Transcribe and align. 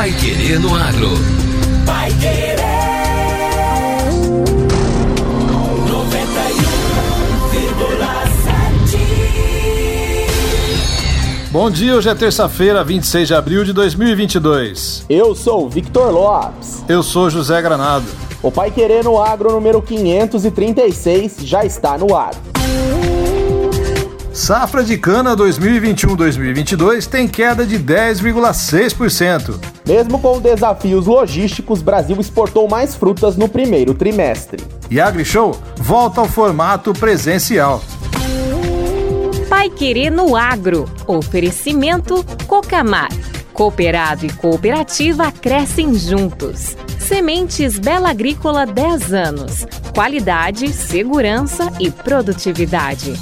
Pai 0.00 0.12
Querer 0.12 0.58
no 0.58 0.74
Agro. 0.74 1.10
Pai 1.84 2.10
Querer. 2.18 2.56
Bom 11.50 11.70
dia, 11.70 11.94
hoje 11.94 12.08
é 12.08 12.14
terça-feira, 12.14 12.82
26 12.82 13.28
de 13.28 13.34
abril 13.34 13.62
de 13.62 13.74
2022. 13.74 15.04
Eu 15.06 15.34
sou 15.34 15.68
Victor 15.68 16.10
Lopes. 16.10 16.82
Eu 16.88 17.02
sou 17.02 17.28
José 17.28 17.60
Granado. 17.60 18.06
O 18.42 18.50
Pai 18.50 18.70
Querer 18.70 19.04
no 19.04 19.22
Agro 19.22 19.52
número 19.52 19.82
536 19.82 21.40
já 21.40 21.62
está 21.62 21.98
no 21.98 22.16
ar. 22.16 22.32
Safra 24.32 24.84
de 24.84 24.96
cana 24.96 25.36
2021-2022 25.36 27.06
tem 27.06 27.26
queda 27.26 27.66
de 27.66 27.78
10,6%. 27.78 29.58
Mesmo 29.86 30.20
com 30.20 30.40
desafios 30.40 31.06
logísticos, 31.06 31.82
Brasil 31.82 32.16
exportou 32.20 32.68
mais 32.68 32.94
frutas 32.94 33.36
no 33.36 33.48
primeiro 33.48 33.92
trimestre. 33.92 34.64
E 34.88 35.00
a 35.00 35.08
AgriShow 35.08 35.58
volta 35.76 36.20
ao 36.20 36.28
formato 36.28 36.92
presencial. 36.92 37.82
Pai 39.48 39.68
Querer 39.68 40.10
no 40.10 40.36
Agro. 40.36 40.88
Oferecimento 41.08 42.24
Cocamar. 42.46 43.10
Cooperado 43.52 44.24
e 44.24 44.32
cooperativa 44.32 45.32
crescem 45.32 45.92
juntos. 45.94 46.76
Sementes 47.00 47.80
Bela 47.80 48.10
Agrícola 48.10 48.64
10 48.64 49.12
anos. 49.12 49.66
Qualidade, 49.92 50.72
segurança 50.72 51.70
e 51.80 51.90
produtividade. 51.90 53.18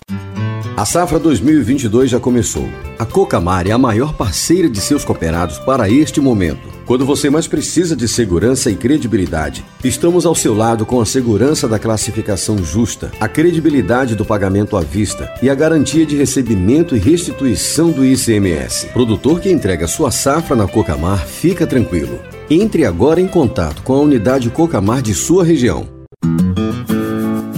A 0.78 0.84
safra 0.84 1.18
2022 1.18 2.08
já 2.08 2.20
começou. 2.20 2.68
A 3.00 3.04
Cocamar 3.04 3.66
é 3.66 3.72
a 3.72 3.76
maior 3.76 4.12
parceira 4.12 4.70
de 4.70 4.80
seus 4.80 5.04
cooperados 5.04 5.58
para 5.58 5.90
este 5.90 6.20
momento. 6.20 6.68
Quando 6.86 7.04
você 7.04 7.28
mais 7.28 7.48
precisa 7.48 7.96
de 7.96 8.06
segurança 8.06 8.70
e 8.70 8.76
credibilidade, 8.76 9.64
estamos 9.82 10.24
ao 10.24 10.36
seu 10.36 10.54
lado 10.54 10.86
com 10.86 11.00
a 11.00 11.04
segurança 11.04 11.66
da 11.66 11.80
classificação 11.80 12.58
justa, 12.58 13.10
a 13.18 13.26
credibilidade 13.26 14.14
do 14.14 14.24
pagamento 14.24 14.76
à 14.76 14.80
vista 14.80 15.28
e 15.42 15.50
a 15.50 15.54
garantia 15.56 16.06
de 16.06 16.16
recebimento 16.16 16.94
e 16.94 17.00
restituição 17.00 17.90
do 17.90 18.06
ICMS. 18.06 18.86
Produtor 18.92 19.40
que 19.40 19.50
entrega 19.50 19.88
sua 19.88 20.12
safra 20.12 20.54
na 20.54 20.68
Cocamar, 20.68 21.26
fica 21.26 21.66
tranquilo. 21.66 22.20
Entre 22.48 22.84
agora 22.84 23.20
em 23.20 23.26
contato 23.26 23.82
com 23.82 23.94
a 23.94 24.00
unidade 24.00 24.48
Cocamar 24.48 25.02
de 25.02 25.12
sua 25.12 25.42
região. 25.42 25.97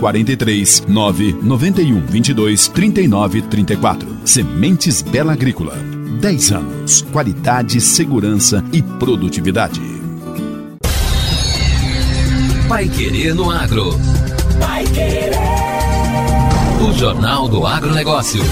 43 0.00 0.84
9 0.88 1.36
91 1.42 2.00
22 2.06 2.68
39 2.68 3.42
34. 3.42 4.08
Sementes 4.24 5.02
Bela 5.02 5.34
Agrícola. 5.34 5.76
10 6.20 6.52
anos. 6.52 7.02
Qualidade, 7.12 7.80
segurança 7.82 8.64
e 8.72 8.82
produtividade. 8.82 9.80
Pai 12.66 12.88
Querer 12.88 13.34
no 13.34 13.50
Agro. 13.50 13.90
Pai 14.58 14.84
Querer. 14.86 15.32
O 16.80 16.92
Jornal 16.94 17.46
do 17.46 17.66
Agronegócio. 17.66 18.42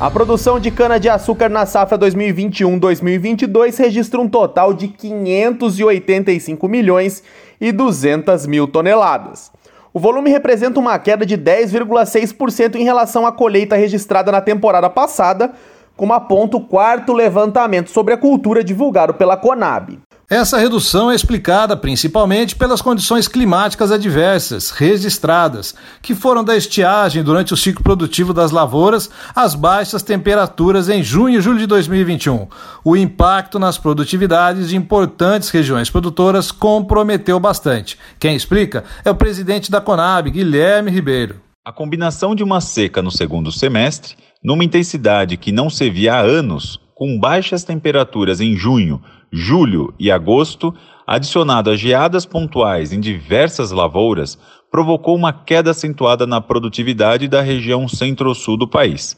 A 0.00 0.10
produção 0.10 0.58
de 0.58 0.70
cana-de-açúcar 0.70 1.50
na 1.50 1.66
safra 1.66 1.98
2021-2022 1.98 3.76
registra 3.76 4.18
um 4.18 4.26
total 4.26 4.72
de 4.72 4.88
585 4.88 6.66
milhões 6.66 7.22
e 7.60 7.70
200 7.70 8.46
mil 8.46 8.66
toneladas. 8.66 9.52
O 9.92 10.00
volume 10.00 10.30
representa 10.30 10.80
uma 10.80 10.98
queda 10.98 11.26
de 11.26 11.36
10,6% 11.36 12.76
em 12.76 12.82
relação 12.82 13.26
à 13.26 13.32
colheita 13.32 13.76
registrada 13.76 14.32
na 14.32 14.40
temporada 14.40 14.88
passada, 14.88 15.52
como 16.00 16.14
aponta 16.14 16.56
o 16.56 16.62
quarto 16.62 17.12
levantamento 17.12 17.90
sobre 17.90 18.14
a 18.14 18.16
cultura 18.16 18.64
divulgado 18.64 19.12
pela 19.12 19.36
Conab. 19.36 19.98
Essa 20.30 20.56
redução 20.56 21.10
é 21.10 21.14
explicada 21.14 21.76
principalmente 21.76 22.56
pelas 22.56 22.80
condições 22.80 23.28
climáticas 23.28 23.92
adversas 23.92 24.70
registradas, 24.70 25.74
que 26.00 26.14
foram 26.14 26.42
da 26.42 26.56
estiagem 26.56 27.22
durante 27.22 27.52
o 27.52 27.56
ciclo 27.56 27.84
produtivo 27.84 28.32
das 28.32 28.50
lavouras 28.50 29.10
às 29.34 29.54
baixas 29.54 30.02
temperaturas 30.02 30.88
em 30.88 31.02
junho 31.02 31.38
e 31.38 31.42
julho 31.42 31.58
de 31.58 31.66
2021. 31.66 32.46
O 32.82 32.96
impacto 32.96 33.58
nas 33.58 33.76
produtividades 33.76 34.70
de 34.70 34.78
importantes 34.78 35.50
regiões 35.50 35.90
produtoras 35.90 36.50
comprometeu 36.50 37.38
bastante. 37.38 37.98
Quem 38.18 38.34
explica 38.34 38.84
é 39.04 39.10
o 39.10 39.14
presidente 39.14 39.70
da 39.70 39.82
Conab, 39.82 40.30
Guilherme 40.30 40.90
Ribeiro. 40.90 41.42
A 41.62 41.70
combinação 41.70 42.34
de 42.34 42.42
uma 42.42 42.58
seca 42.62 43.02
no 43.02 43.10
segundo 43.10 43.52
semestre, 43.52 44.16
numa 44.42 44.64
intensidade 44.64 45.36
que 45.36 45.52
não 45.52 45.68
se 45.68 45.90
via 45.90 46.14
há 46.14 46.20
anos, 46.20 46.80
com 46.94 47.18
baixas 47.18 47.64
temperaturas 47.64 48.40
em 48.40 48.56
junho, 48.56 49.02
julho 49.32 49.94
e 49.98 50.10
agosto, 50.10 50.74
adicionado 51.06 51.70
a 51.70 51.76
geadas 51.76 52.24
pontuais 52.24 52.92
em 52.92 53.00
diversas 53.00 53.70
lavouras, 53.70 54.38
provocou 54.70 55.16
uma 55.16 55.32
queda 55.32 55.72
acentuada 55.72 56.26
na 56.26 56.40
produtividade 56.40 57.26
da 57.28 57.40
região 57.40 57.88
centro-sul 57.88 58.56
do 58.56 58.68
país. 58.68 59.16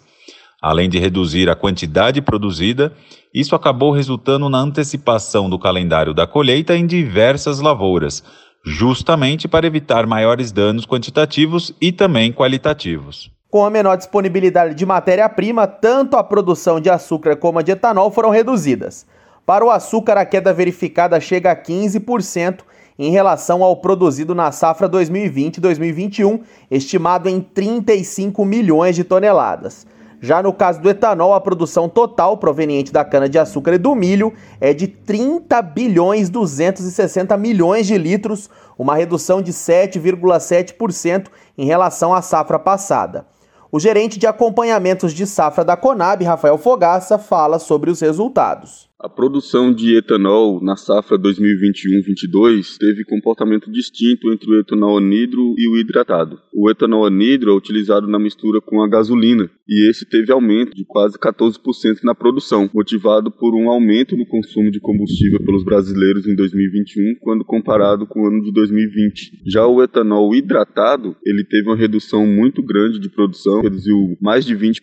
Além 0.60 0.88
de 0.88 0.98
reduzir 0.98 1.50
a 1.50 1.56
quantidade 1.56 2.22
produzida, 2.22 2.92
isso 3.34 3.54
acabou 3.54 3.90
resultando 3.90 4.48
na 4.48 4.58
antecipação 4.58 5.50
do 5.50 5.58
calendário 5.58 6.14
da 6.14 6.26
colheita 6.26 6.76
em 6.76 6.86
diversas 6.86 7.60
lavouras, 7.60 8.22
justamente 8.64 9.48
para 9.48 9.66
evitar 9.66 10.06
maiores 10.06 10.52
danos 10.52 10.86
quantitativos 10.86 11.74
e 11.80 11.90
também 11.90 12.32
qualitativos. 12.32 13.30
Com 13.52 13.66
a 13.66 13.68
menor 13.68 13.98
disponibilidade 13.98 14.74
de 14.74 14.86
matéria-prima, 14.86 15.66
tanto 15.66 16.16
a 16.16 16.24
produção 16.24 16.80
de 16.80 16.88
açúcar 16.88 17.36
como 17.36 17.58
a 17.58 17.62
de 17.62 17.72
etanol 17.72 18.10
foram 18.10 18.30
reduzidas. 18.30 19.04
Para 19.44 19.62
o 19.62 19.70
açúcar, 19.70 20.16
a 20.16 20.24
queda 20.24 20.54
verificada 20.54 21.20
chega 21.20 21.50
a 21.50 21.54
15% 21.54 22.60
em 22.98 23.10
relação 23.10 23.62
ao 23.62 23.76
produzido 23.76 24.34
na 24.34 24.50
safra 24.52 24.88
2020-2021, 24.88 26.40
estimado 26.70 27.28
em 27.28 27.42
35 27.42 28.42
milhões 28.42 28.96
de 28.96 29.04
toneladas. 29.04 29.86
Já 30.18 30.42
no 30.42 30.54
caso 30.54 30.80
do 30.80 30.88
etanol, 30.88 31.34
a 31.34 31.40
produção 31.40 31.90
total 31.90 32.38
proveniente 32.38 32.90
da 32.90 33.04
cana-de-açúcar 33.04 33.74
e 33.74 33.78
do 33.78 33.94
milho 33.94 34.32
é 34.62 34.72
de 34.72 34.86
30 34.86 35.60
bilhões 35.60 36.30
260 36.30 37.36
milhões 37.36 37.86
de 37.86 37.98
litros, 37.98 38.48
uma 38.78 38.94
redução 38.94 39.42
de 39.42 39.52
7,7% 39.52 41.26
em 41.58 41.66
relação 41.66 42.14
à 42.14 42.22
safra 42.22 42.58
passada. 42.58 43.26
O 43.74 43.80
gerente 43.80 44.18
de 44.18 44.26
acompanhamentos 44.26 45.14
de 45.14 45.26
safra 45.26 45.64
da 45.64 45.78
Conab, 45.78 46.22
Rafael 46.22 46.58
Fogaça, 46.58 47.18
fala 47.18 47.58
sobre 47.58 47.90
os 47.90 48.02
resultados. 48.02 48.91
A 49.02 49.08
produção 49.08 49.74
de 49.74 49.96
etanol 49.96 50.62
na 50.62 50.76
safra 50.76 51.18
2021-22 51.18 52.76
teve 52.78 53.04
comportamento 53.04 53.68
distinto 53.68 54.32
entre 54.32 54.48
o 54.48 54.60
etanol 54.60 54.96
anidro 54.96 55.56
e 55.58 55.68
o 55.68 55.76
hidratado. 55.76 56.38
O 56.54 56.70
etanol 56.70 57.04
anidro 57.04 57.50
é 57.50 57.52
utilizado 57.52 58.06
na 58.06 58.16
mistura 58.16 58.60
com 58.60 58.80
a 58.80 58.88
gasolina 58.88 59.50
e 59.68 59.90
esse 59.90 60.06
teve 60.06 60.30
aumento 60.30 60.72
de 60.76 60.84
quase 60.84 61.18
14% 61.18 62.04
na 62.04 62.14
produção, 62.14 62.70
motivado 62.72 63.28
por 63.28 63.56
um 63.56 63.68
aumento 63.68 64.16
no 64.16 64.24
consumo 64.24 64.70
de 64.70 64.78
combustível 64.78 65.40
pelos 65.40 65.64
brasileiros 65.64 66.24
em 66.28 66.36
2021 66.36 67.16
quando 67.22 67.44
comparado 67.44 68.06
com 68.06 68.22
o 68.22 68.26
ano 68.28 68.40
de 68.44 68.52
2020. 68.52 69.42
Já 69.44 69.66
o 69.66 69.82
etanol 69.82 70.32
hidratado, 70.32 71.16
ele 71.26 71.42
teve 71.42 71.68
uma 71.68 71.76
redução 71.76 72.24
muito 72.24 72.62
grande 72.62 73.00
de 73.00 73.08
produção, 73.08 73.62
reduziu 73.62 74.16
mais 74.20 74.44
de 74.44 74.54
20% 74.54 74.78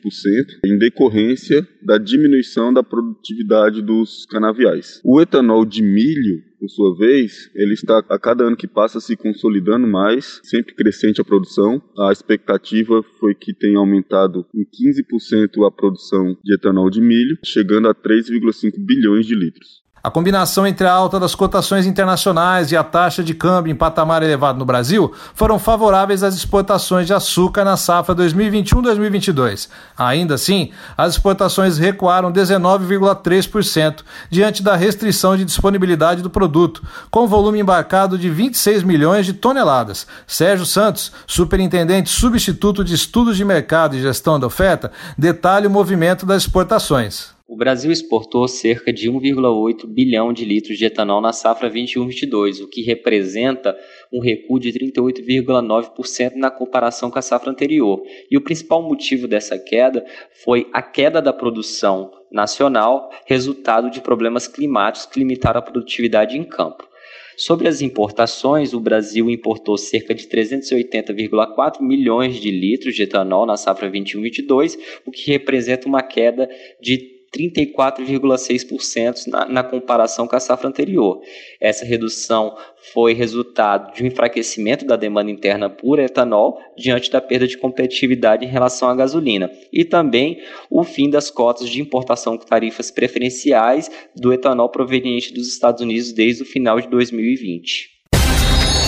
em 0.66 0.78
decorrência 0.78 1.66
da 1.82 1.98
diminuição 1.98 2.74
da 2.74 2.84
produtividade 2.84 3.82
dos 3.82 4.09
canaviais. 4.26 5.02
O 5.04 5.22
etanol 5.22 5.66
de 5.66 5.82
milho 5.82 6.50
por 6.60 6.70
sua 6.70 6.96
vez, 6.98 7.50
ele 7.56 7.74
está 7.74 8.00
a 8.10 8.20
cada 8.20 8.44
ano 8.44 8.58
que 8.58 8.68
passa 8.68 9.00
se 9.00 9.16
consolidando 9.16 9.88
mais, 9.88 10.42
sempre 10.44 10.76
crescente 10.76 11.22
a 11.22 11.24
produção. 11.24 11.82
A 11.98 12.12
expectativa 12.12 13.02
foi 13.18 13.34
que 13.34 13.54
tenha 13.54 13.80
aumentado 13.80 14.46
em 14.54 14.66
15% 14.66 15.66
a 15.66 15.72
produção 15.72 16.38
de 16.44 16.54
etanol 16.54 16.90
de 16.90 17.00
milho, 17.00 17.38
chegando 17.44 17.88
a 17.88 17.96
3,5 17.96 18.74
bilhões 18.78 19.26
de 19.26 19.36
litros. 19.36 19.82
A 20.10 20.12
combinação 20.12 20.66
entre 20.66 20.88
a 20.88 20.92
alta 20.92 21.20
das 21.20 21.36
cotações 21.36 21.86
internacionais 21.86 22.72
e 22.72 22.76
a 22.76 22.84
taxa 22.84 23.24
de 23.24 23.36
câmbio 23.36 23.72
em 23.72 23.76
patamar 23.76 24.24
elevado 24.24 24.58
no 24.58 24.66
Brasil 24.66 25.14
foram 25.36 25.60
favoráveis 25.60 26.24
às 26.24 26.34
exportações 26.34 27.06
de 27.06 27.14
açúcar 27.14 27.64
na 27.64 27.78
safra 27.78 28.16
2021-2022. 28.16 29.70
Ainda 29.96 30.34
assim, 30.34 30.72
as 30.98 31.14
exportações 31.14 31.78
recuaram 31.78 32.34
19,3% 32.34 34.00
diante 34.32 34.64
da 34.64 34.76
restrição 34.76 35.38
de 35.38 35.46
disponibilidade 35.46 36.24
do 36.24 36.30
produto, 36.32 36.82
com 37.12 37.28
volume 37.28 37.60
embarcado 37.60 38.18
de 38.18 38.32
26 38.32 38.82
milhões 38.82 39.28
de 39.28 39.34
toneladas. 39.34 40.08
Sérgio 40.26 40.66
Santos, 40.66 41.12
superintendente 41.28 42.10
substituto 42.10 42.84
de 42.84 42.96
estudos 42.96 43.38
de 43.38 43.46
mercado 43.46 43.96
e 43.96 44.02
gestão 44.02 44.40
da 44.40 44.48
oferta, 44.48 44.92
detalha 45.16 45.68
o 45.68 45.72
movimento 45.72 46.26
das 46.26 46.42
exportações. 46.42 47.38
O 47.50 47.56
Brasil 47.56 47.92
exportou 47.92 48.48
cerca 48.48 48.94
de 48.94 49.10
1,8 49.10 49.88
bilhão 49.88 50.32
de 50.32 50.46
litros 50.46 50.78
de 50.78 50.86
etanol 50.86 51.20
na 51.20 51.34
safra 51.34 51.68
21-22, 51.68 52.62
o 52.62 52.68
que 52.68 52.84
representa 52.84 53.76
um 54.14 54.22
recuo 54.22 54.60
de 54.60 54.72
38,9% 54.72 56.36
na 56.36 56.52
comparação 56.52 57.10
com 57.10 57.18
a 57.18 57.24
safra 57.24 57.50
anterior. 57.50 58.04
E 58.30 58.38
o 58.38 58.42
principal 58.42 58.84
motivo 58.84 59.28
dessa 59.28 59.58
queda 59.58 60.06
foi 60.44 60.70
a 60.72 60.84
queda 60.84 61.20
da 61.20 61.34
produção 61.34 62.12
nacional, 62.32 63.10
resultado 63.26 63.90
de 63.90 64.00
problemas 64.00 64.48
climáticos 64.48 65.08
que 65.08 65.18
limitaram 65.18 65.58
a 65.58 65.64
produtividade 65.64 66.38
em 66.38 66.44
campo. 66.44 66.88
Sobre 67.36 67.68
as 67.68 67.82
importações, 67.82 68.76
o 68.76 68.80
Brasil 68.80 69.28
importou 69.28 69.76
cerca 69.76 70.14
de 70.14 70.28
380,4 70.28 71.82
milhões 71.82 72.36
de 72.36 72.52
litros 72.52 72.94
de 72.94 73.02
etanol 73.02 73.48
na 73.48 73.58
safra 73.58 73.90
21-22, 73.90 74.78
o 75.04 75.10
que 75.10 75.32
representa 75.32 75.88
uma 75.88 76.04
queda 76.04 76.48
de 76.80 77.18
34,6% 77.36 79.28
na, 79.28 79.46
na 79.46 79.64
comparação 79.64 80.28
com 80.28 80.36
a 80.36 80.40
safra 80.40 80.68
anterior. 80.68 81.22
Essa 81.60 81.86
redução 81.86 82.56
foi 82.94 83.14
resultado 83.14 83.94
de 83.94 84.04
um 84.04 84.08
enfraquecimento 84.08 84.86
da 84.86 84.96
demanda 84.96 85.30
interna 85.32 85.70
por 85.70 86.00
etanol 86.00 86.60
diante 86.78 87.12
da 87.12 87.22
perda 87.22 87.48
de 87.48 87.58
competitividade 87.58 88.46
em 88.46 88.50
relação 88.50 88.90
à 88.90 88.96
gasolina 88.96 89.52
e 89.72 89.86
também 89.86 90.42
o 90.70 90.84
fim 90.84 91.10
das 91.10 91.30
cotas 91.30 91.70
de 91.70 91.82
importação 91.82 92.38
com 92.38 92.46
tarifas 92.46 92.92
preferenciais 92.92 93.90
do 94.16 94.34
etanol 94.34 94.70
proveniente 94.70 95.34
dos 95.34 95.48
Estados 95.48 95.82
Unidos 95.82 96.12
desde 96.12 96.44
o 96.44 96.46
final 96.46 96.80
de 96.80 96.88
2020. 96.88 97.90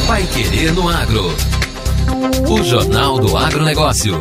Vai 0.07 0.23
querer 0.27 0.73
no 0.73 0.89
agro. 0.89 1.23
O 2.49 2.63
Jornal 2.63 3.19
do 3.19 3.37
Agronegócio. 3.37 4.19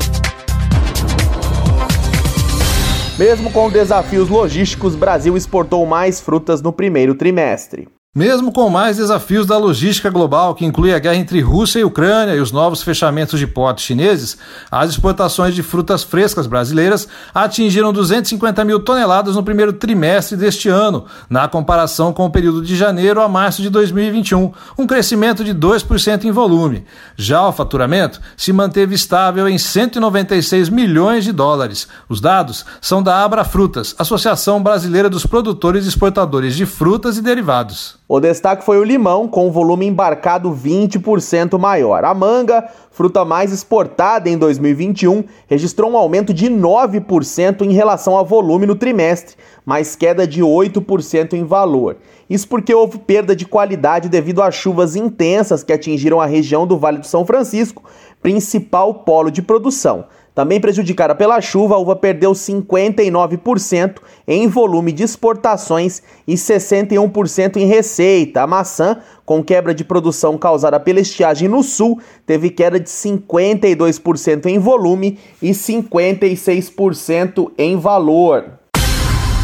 Mesmo 3.21 3.53
com 3.53 3.69
desafios 3.69 4.31
logísticos, 4.31 4.97
Brasil 4.97 5.37
exportou 5.37 5.85
mais 5.85 6.23
frutas 6.23 6.63
no 6.63 6.73
primeiro 6.73 7.15
trimestre. 7.15 7.87
Mesmo 8.13 8.51
com 8.51 8.69
mais 8.69 8.97
desafios 8.97 9.47
da 9.47 9.57
logística 9.57 10.11
global, 10.11 10.53
que 10.53 10.65
inclui 10.65 10.93
a 10.93 10.99
guerra 10.99 11.15
entre 11.15 11.41
Rússia 11.41 11.79
e 11.79 11.85
Ucrânia 11.85 12.35
e 12.35 12.41
os 12.41 12.51
novos 12.51 12.83
fechamentos 12.83 13.39
de 13.39 13.47
portos 13.47 13.85
chineses, 13.85 14.37
as 14.69 14.91
exportações 14.91 15.55
de 15.55 15.63
frutas 15.63 16.03
frescas 16.03 16.49
brasileiras 16.49 17.07
atingiram 17.33 17.93
250 17.93 18.65
mil 18.65 18.81
toneladas 18.81 19.37
no 19.37 19.45
primeiro 19.45 19.73
trimestre 19.73 20.37
deste 20.37 20.69
ano, 20.69 21.05
na 21.29 21.47
comparação 21.47 22.13
com 22.13 22.27
o 22.27 22.31
período 22.31 22.63
de 22.63 22.75
janeiro 22.75 23.21
a 23.21 23.29
março 23.29 23.63
de 23.63 23.71
2021, 23.71 24.53
um 24.77 24.89
crescimento 24.89 25.45
de 25.45 25.55
2% 25.55 26.25
em 26.25 26.33
volume. 26.33 26.85
Já 27.15 27.47
o 27.47 27.53
faturamento 27.53 28.21
se 28.37 28.53
manteve 28.53 28.93
estável 28.93 29.49
em 29.49 29.57
196 29.57 30.69
milhões 30.69 31.23
de 31.23 31.31
dólares. 31.31 31.87
Os 32.09 32.21
dados 32.21 32.67
são 32.81 33.05
da 33.05 33.23
Abra 33.23 33.45
Frutas, 33.45 33.95
Associação 33.97 34.61
Brasileira 34.61 35.09
dos 35.09 35.25
Produtores 35.25 35.85
e 35.85 35.89
Exportadores 35.89 36.57
de 36.57 36.67
Frutas 36.67 37.17
e 37.17 37.23
Derivados. 37.23 38.00
O 38.13 38.19
destaque 38.19 38.65
foi 38.65 38.77
o 38.77 38.83
limão, 38.83 39.29
com 39.29 39.47
o 39.47 39.53
volume 39.53 39.87
embarcado 39.87 40.51
20% 40.51 41.57
maior. 41.57 42.05
A 42.05 42.13
manga, 42.13 42.69
fruta 42.91 43.25
mais 43.25 43.53
exportada 43.53 44.29
em 44.29 44.37
2021, 44.37 45.23
registrou 45.47 45.93
um 45.93 45.97
aumento 45.97 46.35
de 46.35 46.51
9% 46.51 47.63
em 47.63 47.73
relação 47.73 48.17
ao 48.17 48.27
volume 48.27 48.67
no 48.67 48.75
trimestre, 48.75 49.37
mas 49.65 49.95
queda 49.95 50.27
de 50.27 50.43
8% 50.43 51.35
em 51.35 51.45
valor. 51.45 51.99
Isso 52.29 52.49
porque 52.49 52.75
houve 52.75 52.99
perda 52.99 53.37
de 53.37 53.47
qualidade 53.47 54.09
devido 54.09 54.43
às 54.43 54.57
chuvas 54.57 54.97
intensas 54.97 55.63
que 55.63 55.73
atingiram 55.73 56.21
a 56.21 56.27
região 56.27 56.67
do 56.67 56.77
Vale 56.77 56.99
do 56.99 57.07
São 57.07 57.25
Francisco, 57.25 57.85
principal 58.21 58.93
polo 58.93 59.31
de 59.31 59.41
produção. 59.41 60.07
Também 60.35 60.61
prejudicada 60.61 61.15
pela 61.15 61.41
chuva, 61.41 61.75
a 61.75 61.79
uva 61.79 61.97
perdeu 61.97 62.33
59% 62.33 63.97
em 64.27 64.47
volume 64.47 64.93
de 64.93 65.03
exportações 65.03 66.03
e 66.27 66.35
61% 66.35 67.57
em 67.57 67.67
receita. 67.67 68.43
A 68.43 68.47
maçã, 68.47 68.99
com 69.27 69.43
quebra 69.43 69.75
de 69.75 69.85
produção 69.85 70.39
causada 70.39 70.79
pela 70.79 71.01
estiagem 71.01 71.49
no 71.49 71.63
sul, 71.63 72.01
teve 72.25 72.51
queda 72.51 72.79
de 72.79 72.89
52% 72.89 74.47
em 74.47 74.59
volume 74.59 75.19
e 75.43 75.51
56% 75.51 77.51
em 77.59 77.77
valor. 77.77 78.61